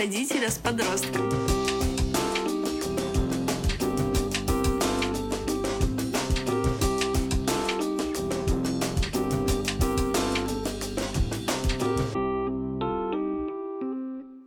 [0.00, 1.28] родителя с подростком.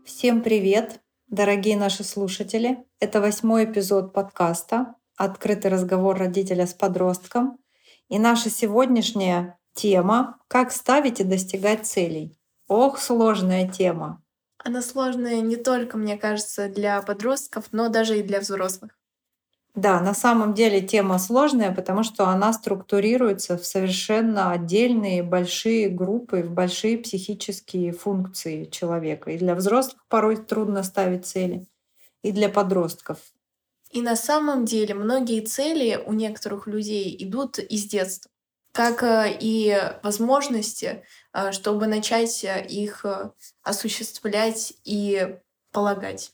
[0.03, 2.79] Всем привет, дорогие наши слушатели.
[2.99, 7.59] Это восьмой эпизод подкаста «Открытый разговор родителя с подростком».
[8.09, 12.39] И наша сегодняшняя тема «Как ставить и достигать целей».
[12.67, 14.22] Ох, сложная тема.
[14.63, 18.97] Она сложная не только, мне кажется, для подростков, но даже и для взрослых.
[19.75, 26.43] Да, на самом деле тема сложная, потому что она структурируется в совершенно отдельные большие группы,
[26.43, 29.31] в большие психические функции человека.
[29.31, 31.67] И для взрослых порой трудно ставить цели,
[32.23, 33.19] и для подростков.
[33.91, 38.29] И на самом деле многие цели у некоторых людей идут из детства,
[38.71, 41.03] как э, и возможности,
[41.51, 43.05] чтобы начать э, их
[43.63, 45.37] осуществлять и
[45.71, 46.31] полагать.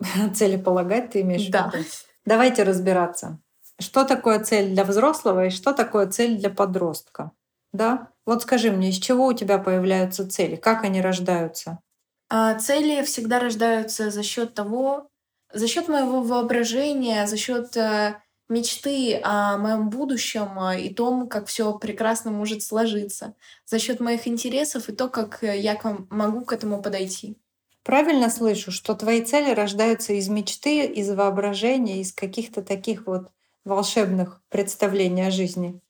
[0.34, 1.70] Цели полагать ты имеешь да.
[1.70, 1.84] в виду?
[2.24, 3.40] Давайте разбираться.
[3.78, 7.32] Что такое цель для взрослого и что такое цель для подростка?
[7.72, 8.08] Да?
[8.24, 10.56] Вот скажи мне, из чего у тебя появляются цели?
[10.56, 11.80] Как они рождаются?
[12.28, 15.08] А, цели всегда рождаются за счет того,
[15.52, 18.16] за счет моего воображения, за счет э,
[18.48, 24.26] мечты о моем будущем э, и том, как все прекрасно может сложиться, за счет моих
[24.28, 25.78] интересов и то, как э, я
[26.10, 27.36] могу к этому подойти.
[27.82, 33.30] Правильно слышу, что твои цели рождаются из мечты, из воображения, из каких-то таких вот
[33.64, 35.80] волшебных представлений о жизни?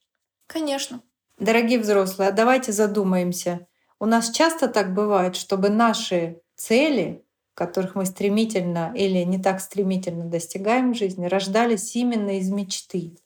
[0.47, 1.01] Конечно.
[1.39, 3.67] Дорогие взрослые, а давайте задумаемся.
[3.99, 7.23] У нас часто так бывает, чтобы наши цели,
[7.57, 13.17] которых мы стремительно или не так стремительно достигаем в жизни, рождались именно из мечты.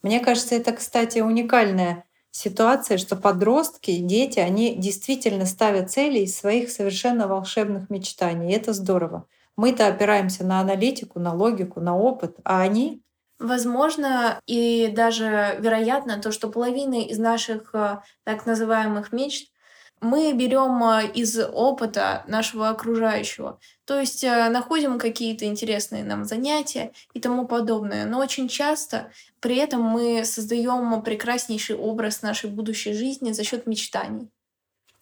[0.00, 6.70] Мне кажется, это, кстати, уникальная ситуация, что подростки, дети, они действительно ставят цели из своих
[6.70, 8.50] совершенно волшебных мечтаний.
[8.50, 9.26] И это здорово.
[9.54, 13.02] Мы-то опираемся на аналитику, на логику, на опыт, а они
[13.38, 19.52] Возможно, и даже вероятно то, что половина из наших э, так называемых мечт
[20.00, 23.58] мы берем а, из опыта нашего окружающего.
[23.84, 28.04] То есть э, находим какие-то интересные нам занятия и тому подобное.
[28.04, 29.10] Но очень часто
[29.40, 34.28] при этом мы создаем прекраснейший образ нашей будущей жизни за счет мечтаний.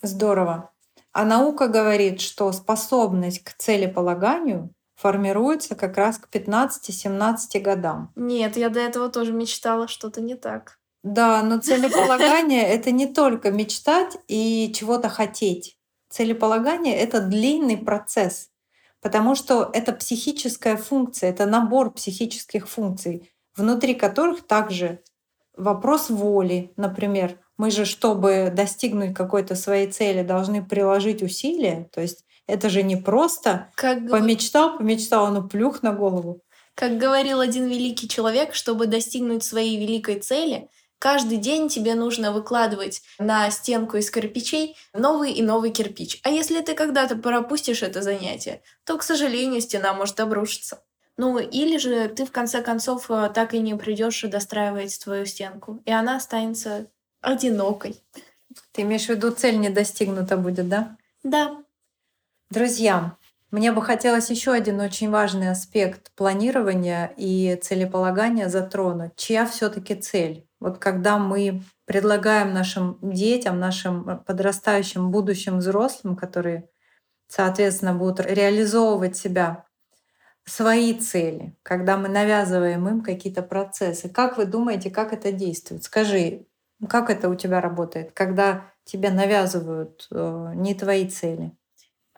[0.02, 0.70] Здорово.
[1.12, 8.12] А наука говорит, что способность к целеполаганию формируется как раз к 15-17 годам.
[8.16, 10.78] Нет, я до этого тоже мечтала, что-то не так.
[11.06, 15.78] Да, но целеполагание— это не только мечтать и чего-то хотеть.
[16.10, 18.48] Целеполагание— это длинный процесс,
[19.00, 25.00] потому что это психическая функция, это набор психических функций, внутри которых также
[25.56, 27.38] вопрос воли, например.
[27.56, 31.88] Мы же, чтобы достигнуть какой-то своей цели, должны приложить усилия.
[31.92, 36.42] То есть это же не просто как помечтал, помечтал, ну плюх на голову.
[36.74, 40.68] Как говорил один великий человек, чтобы достигнуть своей великой цели,
[40.98, 46.20] Каждый день тебе нужно выкладывать на стенку из кирпичей новый и новый кирпич.
[46.22, 50.82] А если ты когда-то пропустишь это занятие, то, к сожалению, стена может обрушиться.
[51.18, 55.80] Ну, или же ты в конце концов э, так и не придешь достраивать твою стенку,
[55.86, 56.88] и она останется
[57.22, 58.02] одинокой.
[58.72, 60.96] Ты имеешь в виду, цель не достигнута будет, да?
[61.22, 61.62] Да.
[62.50, 63.16] Друзья,
[63.50, 69.12] мне бы хотелось еще один очень важный аспект планирования и целеполагания затронуть.
[69.16, 70.45] Чья все-таки цель?
[70.60, 76.68] Вот когда мы предлагаем нашим детям, нашим э, подрастающим будущим взрослым, которые,
[77.28, 79.66] соответственно, будут реализовывать себя,
[80.46, 84.08] свои цели, когда мы навязываем им какие-то процессы.
[84.08, 85.82] Как вы думаете, как это действует?
[85.82, 86.46] Скажи,
[86.88, 91.52] как это у тебя работает, когда тебе навязывают э, не твои цели?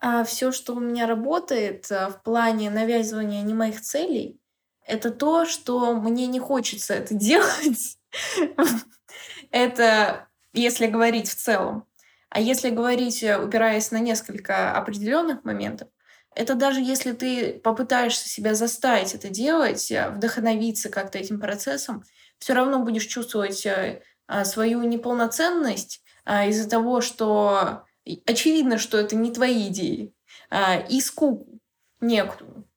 [0.01, 4.41] А все, что у меня работает э, в плане навязывания не моих целей,
[4.87, 7.98] это то, что мне не хочется это делать.
[9.51, 11.87] Это если говорить в целом.
[12.31, 15.89] А если говорить, э, упираясь на несколько определенных моментов,
[16.35, 22.05] это даже если ты попытаешься себя заставить это делать, э, вдохновиться как-то этим процессом,
[22.39, 27.85] все равно будешь чувствовать э, а, свою неполноценность а, из-за того, что
[28.27, 30.15] очевидно, что это не твои идеи,
[30.51, 31.61] а, и скуку
[32.01, 32.69] некоторую.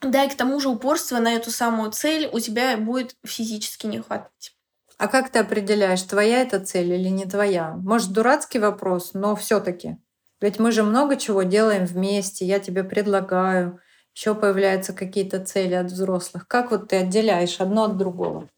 [0.00, 4.00] Да, и к тому же упорство на эту самую цель у тебя будет физически не
[4.00, 4.57] хватать.
[4.98, 7.74] А как ты определяешь, твоя это цель или не твоя?
[7.76, 9.96] Может, дурацкий вопрос, но все таки
[10.40, 13.80] Ведь мы же много чего делаем вместе, я тебе предлагаю,
[14.14, 16.48] еще появляются какие-то цели от взрослых.
[16.48, 18.48] Как вот ты отделяешь одно от другого?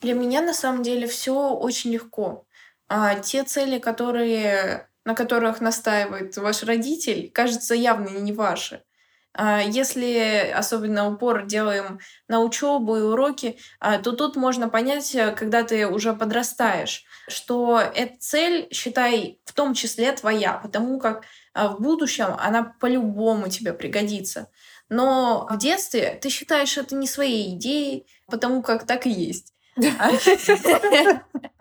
[0.00, 2.46] Для меня на самом деле все очень легко.
[2.88, 8.84] А те цели, которые на которых настаивает ваш родитель, кажется, явно не ваши.
[9.32, 15.32] А если особенно упор делаем на учебу и уроки, а, то тут можно понять, э,
[15.32, 21.24] когда ты уже подрастаешь, что эта цель, считай, в том числе твоя, потому как
[21.54, 24.48] а, в будущем она по-любому тебе пригодится.
[24.88, 29.54] Но в детстве ты считаешь это не своей идеей, потому как так и есть.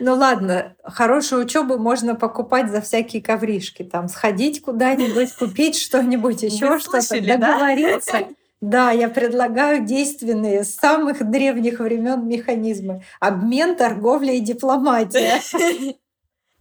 [0.00, 3.84] Ну ладно, хорошую учебу можно покупать за всякие ковришки.
[3.84, 8.28] Там сходить куда-нибудь, купить что-нибудь, еще что-то, договориться.
[8.60, 13.04] Да, я предлагаю действенные с самых древних времен механизмы.
[13.20, 15.40] Обмен, торговля и дипломатия.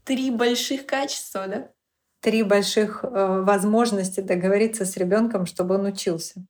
[0.04, 1.70] Три больших качества, да?
[2.20, 6.46] Три больших э, возможности договориться с ребенком, чтобы он учился.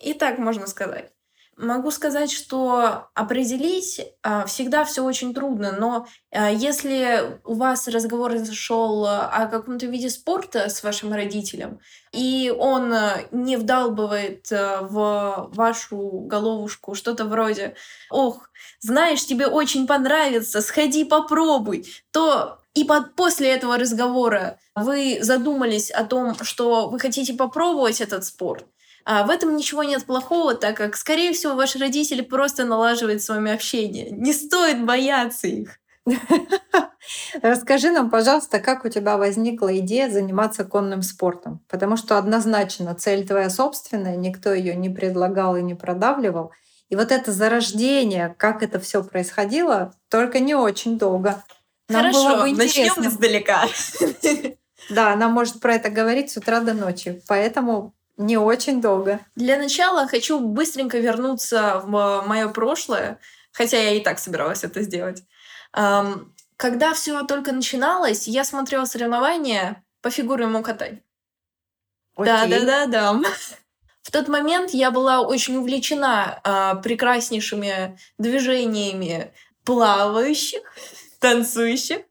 [0.00, 1.12] И так можно сказать.
[1.62, 8.36] Могу сказать, что определить а, всегда все очень трудно, но а, если у вас разговор
[8.38, 11.78] зашел о каком-то виде спорта с вашим родителем,
[12.10, 12.92] и он
[13.30, 17.76] не вдалбывает а, в вашу головушку что-то вроде
[18.10, 18.50] «Ох,
[18.80, 26.04] знаешь, тебе очень понравится, сходи попробуй», то и под, после этого разговора вы задумались о
[26.04, 28.66] том, что вы хотите попробовать этот спорт,
[29.04, 33.28] а в этом ничего нет плохого, так как, скорее всего, ваши родители просто налаживают с
[33.28, 34.10] вами общение.
[34.10, 35.78] Не стоит бояться их.
[37.42, 41.64] Расскажи нам, пожалуйста, как у тебя возникла идея заниматься конным спортом?
[41.68, 46.52] Потому что однозначно цель твоя собственная, никто ее не предлагал и не продавливал.
[46.88, 51.42] И вот это зарождение, как это все происходило, только не очень долго.
[51.88, 53.64] Нам Хорошо, было бы начнем издалека.
[54.90, 57.22] Да, она может про это говорить с утра до ночи.
[57.28, 59.20] Поэтому не очень долго.
[59.36, 63.18] Для начала хочу быстренько вернуться в мое прошлое,
[63.52, 65.22] хотя я и так собиралась это сделать.
[65.72, 71.02] Когда все только начиналось, я смотрела соревнования по фигурному катанию.
[72.16, 73.20] Да, да, да, да.
[74.02, 79.32] В тот момент я была очень увлечена э, прекраснейшими движениями
[79.64, 80.60] плавающих,
[81.20, 82.02] танцующих.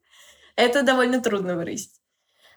[0.56, 2.01] Это довольно трудно выразить.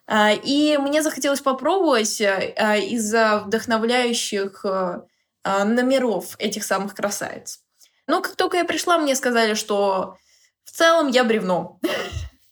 [0.07, 5.03] А, и мне захотелось попробовать а, из-за вдохновляющих э,
[5.43, 7.61] а, номеров этих самых красавиц.
[8.07, 10.19] Но как только я пришла, мне сказали, что
[10.65, 11.81] в целом я бревно.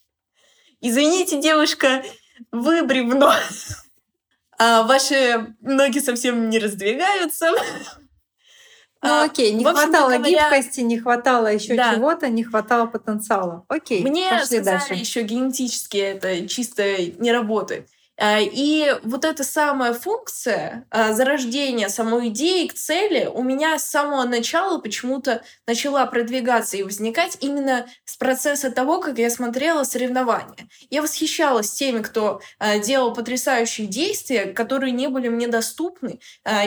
[0.80, 2.02] Извините, девушка,
[2.50, 3.34] вы бревно.
[4.58, 7.50] Ваши ноги совсем не раздвигаются.
[9.02, 11.94] Ну а, окей, не хватало говоря, гибкости, не хватало еще да.
[11.94, 13.64] чего-то, не хватало потенциала.
[13.68, 14.94] Окей, Мне пошли сказали дальше.
[14.94, 17.88] еще генетически это чисто не работает.
[18.16, 23.90] А, и вот эта самая функция а, зарождения самой идеи к цели у меня с
[23.90, 30.68] самого начала почему-то начала продвигаться и возникать именно с процесса того, как я смотрела соревнования.
[30.90, 32.40] Я восхищалась теми, кто
[32.84, 36.20] делал потрясающие действия, которые не были мне доступны,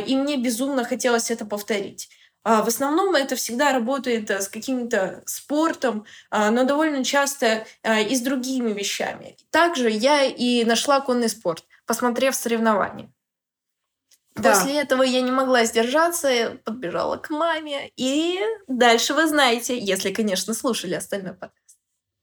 [0.05, 2.09] и мне безумно хотелось это повторить.
[2.45, 7.99] А, в основном это всегда работает э, с каким-то спортом, а, но довольно часто а,
[7.99, 9.35] и с другими вещами.
[9.49, 13.11] Также я и нашла конный спорт, посмотрев соревнования.
[14.35, 14.53] Да.
[14.53, 17.91] После этого я не могла сдержаться, подбежала к маме.
[17.95, 21.64] И дальше вы знаете, если, конечно, слушали остальной подкаст.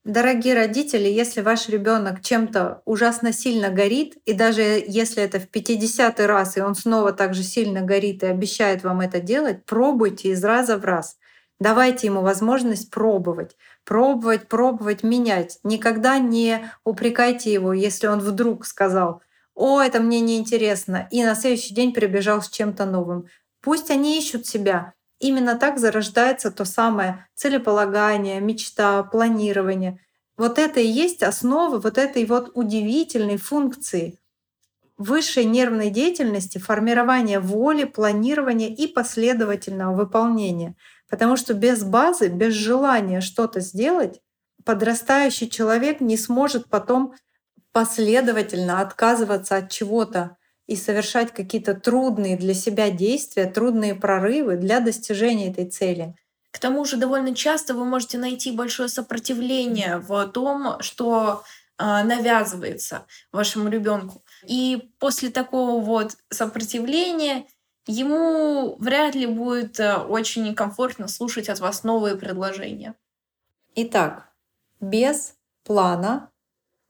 [0.04, 6.18] Дорогие родители, если ваш ребенок чем-то ужасно сильно горит, и даже если это в 50
[6.20, 10.42] раз, и он снова так же сильно горит и обещает вам это делать, пробуйте из
[10.42, 11.18] раза в раз.
[11.60, 15.60] Давайте ему возможность пробовать, пробовать, пробовать, менять.
[15.62, 19.22] Никогда не упрекайте его, если он вдруг сказал,
[19.54, 23.26] «О, это мне неинтересно», и на следующий день прибежал с чем-то новым.
[23.60, 30.00] Пусть они ищут себя, Именно так зарождается то самое целеполагание, мечта, планирование.
[30.36, 34.18] Вот это и есть основа вот этой вот удивительной функции
[34.98, 40.74] высшей нервной деятельности, формирования воли, планирования и последовательного выполнения.
[41.08, 44.20] Потому что без базы, без желания что-то сделать,
[44.64, 47.14] подрастающий человек не сможет потом
[47.70, 55.50] последовательно отказываться от чего-то, и совершать какие-то трудные для себя действия, трудные прорывы для достижения
[55.50, 56.14] этой цели.
[56.50, 61.42] К тому же довольно часто вы можете найти большое сопротивление в том, что
[61.78, 64.22] э, навязывается вашему ребенку.
[64.46, 67.46] И после такого вот сопротивления
[67.86, 72.94] ему вряд ли будет э, очень комфортно слушать от вас новые предложения.
[73.74, 74.30] Итак,
[74.80, 76.30] без плана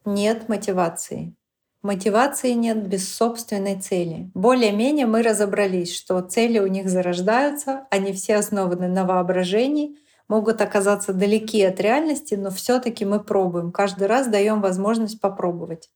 [0.04, 1.36] нет мотивации.
[1.82, 4.30] Мотивации нет без собственной цели.
[4.34, 9.96] Более-менее мы разобрались, что цели у них зарождаются, они все основаны на воображении.
[10.28, 13.72] могут оказаться далеки от реальности, но все-таки мы пробуем.
[13.72, 15.90] Каждый раз даем возможность попробовать.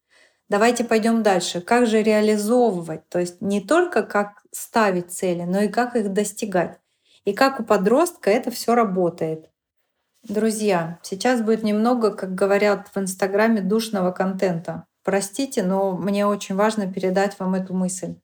[0.48, 1.60] Давайте пойдем дальше.
[1.60, 3.08] Как же реализовывать?
[3.08, 6.78] То есть не только как ставить цели, но и как их достигать.
[7.24, 9.50] И как у подростка это все работает.
[10.22, 14.86] Друзья, сейчас будет немного, как говорят в Инстаграме, душного контента.
[15.06, 18.16] Простите, но мне очень важно передать вам эту мысль.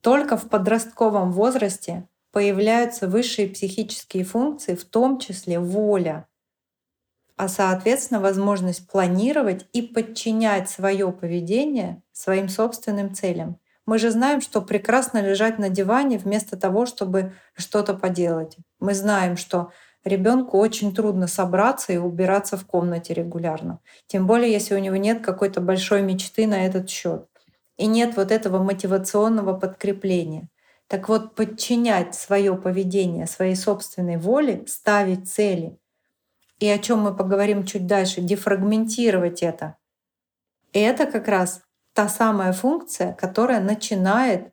[0.00, 6.26] Только в подростковом возрасте появляются высшие психические функции, в том числе воля,
[7.36, 13.58] а соответственно возможность планировать и подчинять свое поведение своим собственным целям.
[13.84, 18.56] Мы же знаем, что прекрасно лежать на диване вместо того, чтобы что-то поделать.
[18.78, 19.70] Мы знаем, что
[20.04, 23.80] ребенку очень трудно собраться и убираться в комнате регулярно.
[24.06, 27.26] Тем более, если у него нет какой-то большой мечты на этот счет.
[27.76, 30.48] И нет вот этого мотивационного подкрепления.
[30.86, 35.78] Так вот, подчинять свое поведение своей собственной воле, ставить цели,
[36.58, 39.76] и о чем мы поговорим чуть дальше, дефрагментировать это.
[40.72, 41.62] И это как раз
[41.94, 44.52] та самая функция, которая начинает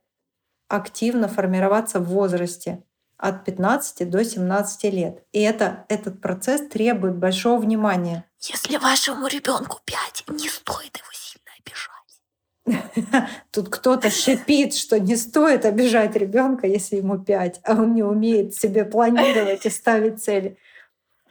[0.67, 2.83] активно формироваться в возрасте
[3.17, 5.23] от 15 до 17 лет.
[5.31, 8.25] И это, этот процесс требует большого внимания.
[8.39, 13.29] Если вашему ребенку 5, не стоит его сильно обижать.
[13.51, 18.53] Тут кто-то шипит, что не стоит обижать ребенка, если ему 5, а он не умеет
[18.53, 20.57] себе планировать и ставить цели.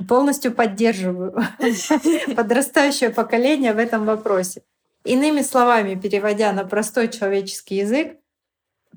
[0.09, 1.33] Полностью поддерживаю
[2.37, 4.63] подрастающее поколение в этом вопросе.
[5.05, 8.19] Иными словами, переводя на простой человеческий язык,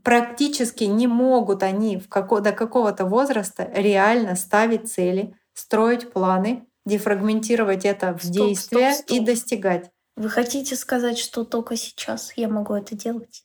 [0.04, 7.86] практически не могут они в како- до какого-то возраста реально ставить цели, строить планы, дефрагментировать
[7.86, 9.18] это в стоп, действия стоп, стоп.
[9.18, 9.92] и достигать.
[10.16, 13.44] Вы хотите сказать, что только сейчас я могу это делать?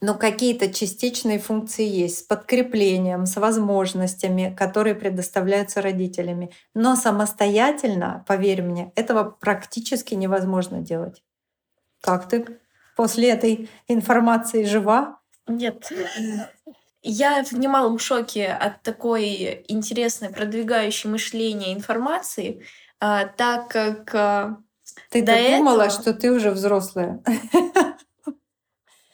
[0.00, 6.52] Но какие-то частичные функции есть с подкреплением, с возможностями, которые предоставляются родителями.
[6.74, 11.22] Но самостоятельно, поверь мне, этого практически невозможно делать.
[12.02, 12.46] Как ты
[12.94, 15.18] после этой информации жива?
[15.46, 15.92] Нет.
[17.02, 22.64] Я в немалом шоке от такой интересной, продвигающей мышление информации,
[22.98, 24.56] а, так как а,
[25.10, 26.02] ты до думала, этого...
[26.02, 27.22] что ты уже взрослая.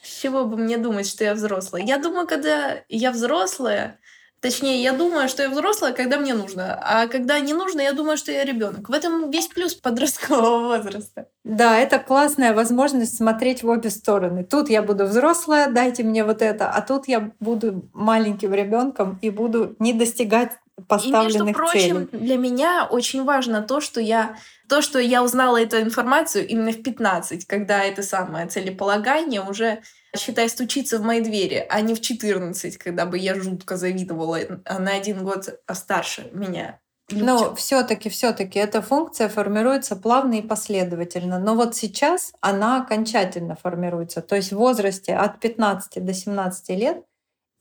[0.03, 1.83] С чего бы мне думать, что я взрослая?
[1.83, 3.99] Я думаю, когда я взрослая,
[4.43, 6.77] Точнее, я думаю, что я взрослая, когда мне нужно.
[6.83, 8.89] А когда не нужно, я думаю, что я ребенок.
[8.89, 11.29] В этом весь плюс подросткового возраста.
[11.45, 14.43] Да, это классная возможность смотреть в обе стороны.
[14.43, 19.31] Тут я буду взрослая, дайте мне вот это, а тут я буду маленьким ребенком и
[19.31, 20.51] буду не достигать
[20.89, 22.25] поставленных и, между прочим, целей.
[22.25, 24.37] для меня очень важно то, что я
[24.69, 29.83] то, что я узнала эту информацию именно в 15, когда это самое целеполагание уже
[30.17, 34.79] считай, стучится в мои двери, а не в 14, когда бы я жутко завидовала а
[34.79, 36.81] на один год старше меня.
[37.11, 41.39] Но все-таки, все-таки эта функция формируется плавно и последовательно.
[41.39, 44.23] Но вот сейчас она окончательно формируется.
[44.23, 47.05] То есть в возрасте от 15 до 17 лет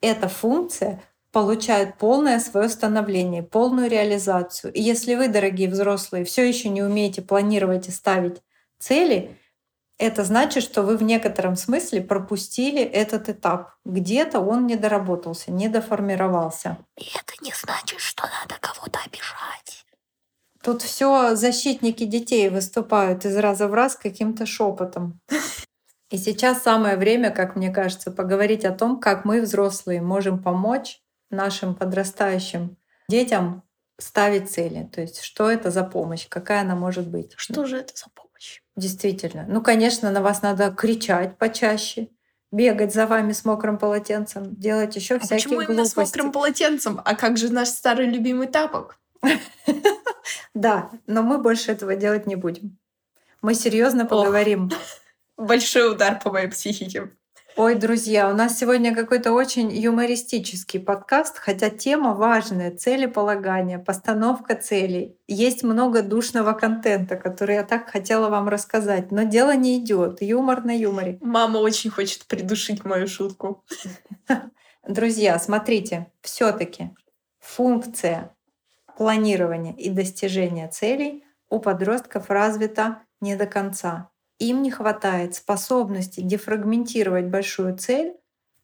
[0.01, 4.73] эта функция получает полное свое становление, полную реализацию.
[4.73, 8.41] И если вы, дорогие взрослые, все еще не умеете планировать и ставить
[8.79, 9.37] цели,
[10.01, 13.75] это значит, что вы в некотором смысле пропустили этот этап.
[13.85, 16.79] Где-то он не доработался, не доформировался.
[16.97, 19.85] И это не значит, что надо кого-то обижать.
[20.63, 25.19] Тут все защитники детей выступают из раза в раз каким-то шепотом.
[26.09, 30.99] И сейчас самое время, как мне кажется, поговорить о том, как мы, взрослые, можем помочь
[31.29, 32.75] нашим подрастающим
[33.07, 33.63] детям
[33.99, 34.89] ставить цели.
[34.91, 37.33] То есть, что это за помощь, какая она может быть.
[37.37, 38.30] Что же это за помощь?
[38.75, 39.45] Действительно.
[39.47, 42.09] Ну, конечно, на вас надо кричать почаще,
[42.51, 45.73] бегать за вами с мокрым полотенцем, делать еще а всякие почему глупости.
[45.73, 47.01] именно с мокрым полотенцем?
[47.03, 48.99] А как же наш старый любимый тапок?
[50.53, 52.77] Да, но мы больше этого делать не будем.
[53.41, 54.69] Мы серьезно поговорим.
[55.37, 57.11] Большой удар по моей психике.
[57.63, 65.15] Ой, друзья, у нас сегодня какой-то очень юмористический подкаст, хотя тема важная, целеполагание, постановка целей.
[65.27, 70.23] Есть много душного контента, который я так хотела вам рассказать, но дело не идет.
[70.23, 71.19] Юмор на юморе.
[71.21, 73.63] Мама очень хочет придушить мою шутку.
[74.87, 76.89] Друзья, смотрите, все-таки
[77.37, 78.35] функция
[78.97, 84.10] планирования и достижения целей у подростков развита не до конца
[84.41, 88.15] им не хватает способности дефрагментировать большую цель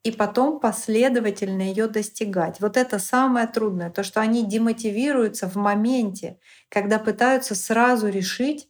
[0.03, 2.60] и потом последовательно ее достигать.
[2.60, 8.69] Вот это самое трудное, то, что они демотивируются в моменте, когда пытаются сразу решить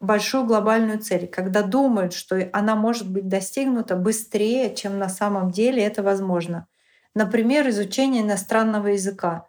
[0.00, 5.82] большую глобальную цель, когда думают, что она может быть достигнута быстрее, чем на самом деле
[5.82, 6.66] это возможно.
[7.14, 9.46] Например, изучение иностранного языка.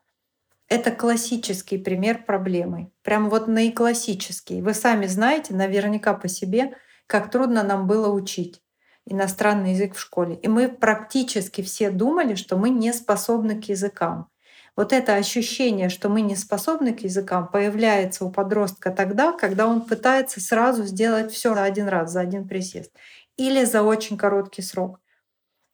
[0.69, 2.91] Это классический пример проблемы.
[3.01, 4.61] Прям вот наиклассический.
[4.61, 6.75] Вы сами знаете наверняка по себе,
[7.07, 8.61] как трудно нам было учить
[9.05, 10.35] иностранный язык в школе.
[10.35, 14.29] И мы практически все думали, что мы не способны к языкам.
[14.75, 19.81] Вот это ощущение, что мы не способны к языкам, появляется у подростка тогда, когда он
[19.81, 22.91] пытается сразу сделать все за один раз, за один присест
[23.37, 24.99] или за очень короткий срок.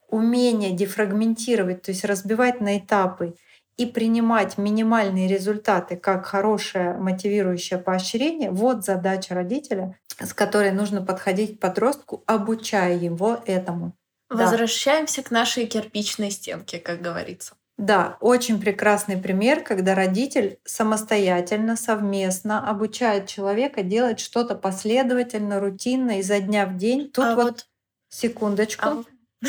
[0.09, 3.35] Умение дефрагментировать, то есть разбивать на этапы
[3.77, 11.57] и принимать минимальные результаты как хорошее мотивирующее поощрение, вот задача родителя, с которой нужно подходить
[11.57, 13.93] к подростку, обучая его этому.
[14.29, 15.27] Возвращаемся да.
[15.27, 17.55] к нашей кирпичной стенке, как говорится.
[17.77, 26.41] Да, очень прекрасный пример, когда родитель самостоятельно, совместно обучает человека делать что-то последовательно, рутинно, изо
[26.41, 27.09] дня в день.
[27.09, 27.67] Тут а вот, вот
[28.09, 28.85] секундочку.
[28.85, 29.03] А...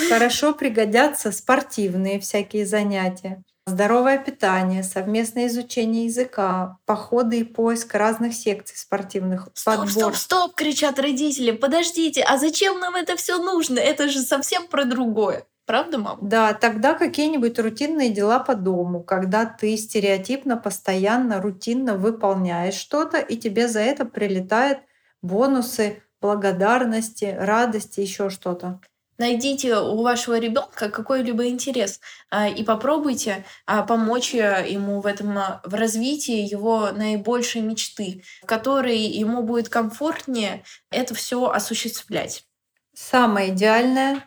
[0.08, 8.76] Хорошо пригодятся спортивные всякие занятия, здоровое питание, совместное изучение языка, походы и поиск разных секций
[8.76, 9.48] спортивных.
[9.54, 9.90] Стоп, подбор.
[9.90, 11.52] стоп, стоп, кричат родители.
[11.52, 13.78] Подождите, а зачем нам это все нужно?
[13.78, 15.46] Это же совсем про другое.
[15.66, 16.18] Правда, мам?
[16.20, 23.36] Да, тогда какие-нибудь рутинные дела по дому, когда ты стереотипно, постоянно, рутинно выполняешь что-то, и
[23.36, 24.78] тебе за это прилетает
[25.22, 28.80] бонусы, благодарности, радости, еще что-то.
[29.20, 32.00] Найдите у вашего ребенка какой-либо интерес
[32.30, 38.24] а, и попробуйте а, помочь э, ему в этом а, в развитии его наибольшей мечты,
[38.42, 42.46] в которой ему будет комфортнее это все осуществлять.
[42.94, 44.24] Самое идеальное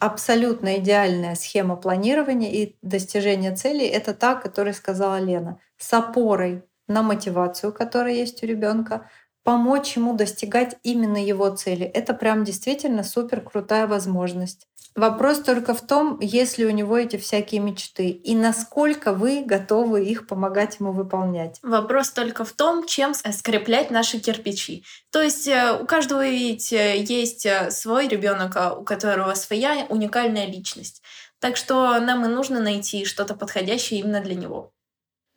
[0.00, 7.02] абсолютно идеальная схема планирования и достижения целей— это та, которую сказала Лена, с опорой на
[7.02, 9.08] мотивацию, которая есть у ребенка,
[9.44, 11.84] помочь ему достигать именно его цели.
[11.84, 14.66] Это прям действительно супер крутая возможность.
[14.94, 20.04] Вопрос только в том, есть ли у него эти всякие мечты и насколько вы готовы
[20.04, 21.58] их помогать ему выполнять.
[21.62, 24.84] Вопрос только в том, чем скреплять наши кирпичи.
[25.10, 29.86] То есть э, у каждого ведь э, есть э, свой ребенок, а у которого своя
[29.88, 31.02] уникальная личность.
[31.38, 34.72] Так что нам и нужно найти что-то подходящее именно для него.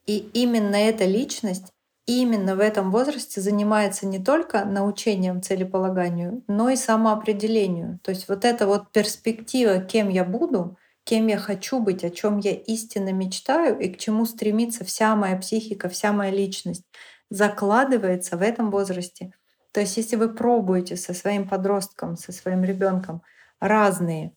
[0.06, 1.68] И именно эта личность
[2.06, 8.00] именно в этом возрасте занимается не только научением целеполаганию, но и самоопределению.
[8.04, 12.38] То есть вот эта вот перспектива, кем я буду, кем я хочу быть, о чем
[12.40, 16.84] я истинно мечтаю и к чему стремится вся моя психика, вся моя личность,
[17.30, 19.32] закладывается в этом возрасте.
[19.72, 23.22] То есть если вы пробуете со своим подростком, со своим ребенком
[23.60, 24.34] разные,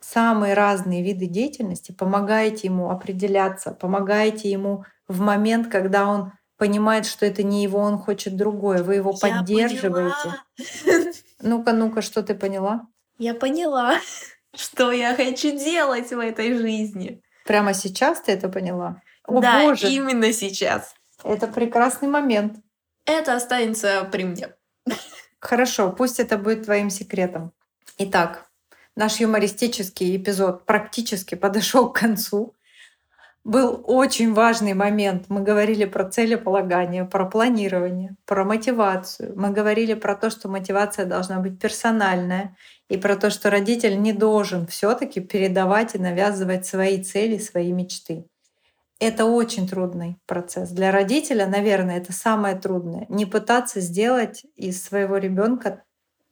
[0.00, 7.24] самые разные виды деятельности, помогаете ему определяться, помогаете ему в момент, когда он понимает, что
[7.24, 8.82] это не его, он хочет другое.
[8.82, 10.34] Вы его Я поддерживаете.
[11.40, 12.88] Ну-ка, ну-ка, что ты поняла?
[13.16, 14.00] Я поняла,
[14.56, 17.22] что я хочу делать в этой жизни.
[17.46, 19.00] Прямо сейчас ты это поняла?
[19.24, 19.88] О, да, Боже.
[19.88, 20.94] именно сейчас.
[21.22, 22.58] Это прекрасный момент.
[23.06, 24.54] Это останется при мне.
[25.40, 27.52] Хорошо, пусть это будет твоим секретом.
[27.98, 28.50] Итак,
[28.96, 32.54] наш юмористический эпизод практически подошел к концу
[33.48, 35.24] был очень важный момент.
[35.30, 39.32] Мы говорили про целеполагание, про планирование, про мотивацию.
[39.36, 42.54] Мы говорили про то, что мотивация должна быть персональная,
[42.90, 47.72] и про то, что родитель не должен все таки передавать и навязывать свои цели, свои
[47.72, 48.26] мечты.
[49.00, 50.68] Это очень трудный процесс.
[50.68, 53.06] Для родителя, наверное, это самое трудное.
[53.08, 55.84] Не пытаться сделать из своего ребенка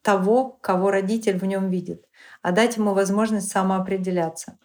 [0.03, 2.05] того, кого родитель в нем видит,
[2.43, 4.59] а дать ему возможность самоопределяться.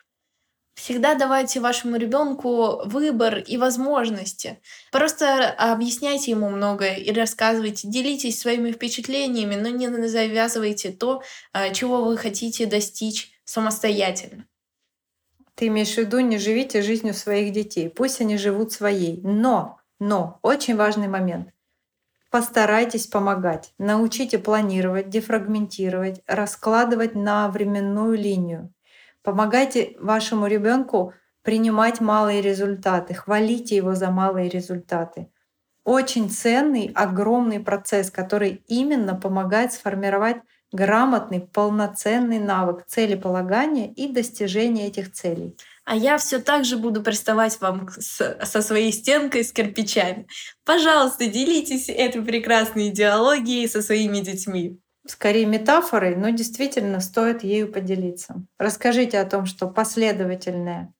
[0.82, 4.58] Всегда давайте вашему ребенку выбор и возможности.
[4.90, 12.02] Просто объясняйте ему многое и рассказывайте, делитесь своими впечатлениями, но не завязывайте то, а, чего
[12.02, 14.48] вы хотите достичь самостоятельно.
[15.54, 19.20] Ты имеешь в виду, не живите жизнью своих детей, пусть они живут своей.
[19.22, 21.50] Но, но, очень важный момент.
[22.28, 23.72] Постарайтесь помогать.
[23.78, 28.72] Научите планировать, дефрагментировать, раскладывать на временную линию.
[29.22, 35.28] Помогайте вашему ребенку принимать малые результаты, хвалите его за малые результаты.
[35.84, 40.38] Очень ценный, огромный процесс, который именно помогает сформировать
[40.72, 45.56] грамотный, полноценный навык целеполагания и достижения этих целей.
[45.84, 50.28] А я все так же буду приставать вам с, со своей стенкой с кирпичами.
[50.64, 58.36] Пожалуйста, делитесь этой прекрасной идеологией со своими детьми скорее метафорой, но действительно стоит ею поделиться.
[58.58, 60.92] Расскажите о том, что последовательная,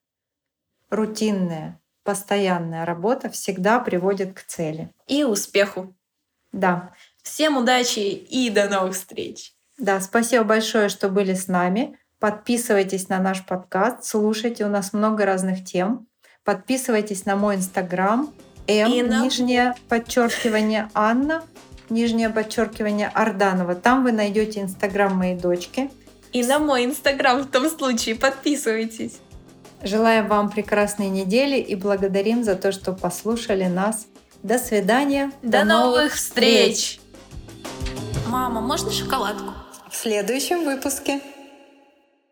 [0.89, 4.89] рутинная, постоянная работа всегда приводит к цели.
[5.07, 5.93] И успеху.
[6.51, 6.91] Да.
[7.21, 9.53] Всем удачи и до новых встреч.
[9.77, 11.97] Да, спасибо большое, что были с нами.
[12.19, 16.07] Подписывайтесь на наш подкаст, слушайте, у нас много разных тем.
[16.43, 18.33] Подписывайтесь на мой инстаграм
[18.67, 21.43] М, на- нижнее подчеркивание Анна,
[21.93, 23.75] нижнее подчеркивание Арданова.
[23.75, 25.89] Там вы найдете инстаграм моей дочки.
[26.33, 29.19] И на мой инстаграм в том случае подписывайтесь.
[29.83, 34.07] Желаем вам прекрасной недели и благодарим за то, что послушали нас.
[34.41, 35.31] До свидания.
[35.41, 36.99] До, новых встреч!
[38.27, 39.53] Мама, можно шоколадку?
[39.89, 41.21] В следующем выпуске.